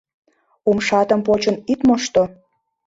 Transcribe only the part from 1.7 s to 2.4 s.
ит мошто!